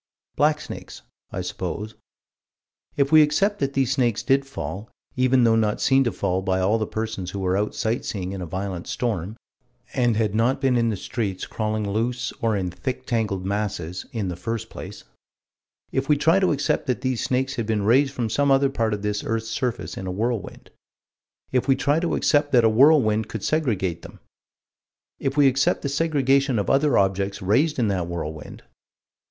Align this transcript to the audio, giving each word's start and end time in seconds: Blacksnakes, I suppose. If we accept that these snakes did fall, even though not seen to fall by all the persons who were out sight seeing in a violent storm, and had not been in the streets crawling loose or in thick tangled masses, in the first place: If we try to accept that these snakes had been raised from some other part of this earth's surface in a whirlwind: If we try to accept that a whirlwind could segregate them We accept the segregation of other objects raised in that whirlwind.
Blacksnakes, 0.35 1.03
I 1.31 1.41
suppose. 1.41 1.93
If 2.97 3.11
we 3.11 3.21
accept 3.21 3.59
that 3.59 3.73
these 3.73 3.91
snakes 3.91 4.23
did 4.23 4.47
fall, 4.47 4.89
even 5.15 5.43
though 5.43 5.55
not 5.55 5.79
seen 5.79 6.03
to 6.05 6.11
fall 6.11 6.41
by 6.41 6.59
all 6.59 6.79
the 6.79 6.87
persons 6.87 7.29
who 7.29 7.39
were 7.39 7.55
out 7.55 7.75
sight 7.75 8.03
seeing 8.03 8.31
in 8.31 8.41
a 8.41 8.47
violent 8.47 8.87
storm, 8.87 9.37
and 9.93 10.17
had 10.17 10.33
not 10.33 10.59
been 10.59 10.75
in 10.75 10.89
the 10.89 10.97
streets 10.97 11.45
crawling 11.45 11.87
loose 11.87 12.31
or 12.41 12.57
in 12.57 12.71
thick 12.71 13.05
tangled 13.05 13.45
masses, 13.45 14.07
in 14.11 14.27
the 14.27 14.35
first 14.35 14.71
place: 14.71 15.03
If 15.91 16.09
we 16.09 16.17
try 16.17 16.39
to 16.39 16.51
accept 16.51 16.87
that 16.87 17.01
these 17.01 17.23
snakes 17.23 17.53
had 17.57 17.67
been 17.67 17.83
raised 17.83 18.11
from 18.11 18.27
some 18.27 18.49
other 18.49 18.71
part 18.71 18.95
of 18.95 19.03
this 19.03 19.23
earth's 19.23 19.49
surface 19.51 19.97
in 19.97 20.07
a 20.07 20.11
whirlwind: 20.11 20.71
If 21.51 21.67
we 21.67 21.75
try 21.75 21.99
to 21.99 22.15
accept 22.15 22.51
that 22.53 22.65
a 22.65 22.69
whirlwind 22.69 23.29
could 23.29 23.43
segregate 23.43 24.01
them 24.01 24.19
We 25.35 25.45
accept 25.47 25.83
the 25.83 25.89
segregation 25.89 26.57
of 26.57 26.71
other 26.71 26.97
objects 26.97 27.39
raised 27.39 27.77
in 27.77 27.87
that 27.89 28.07
whirlwind. 28.07 28.63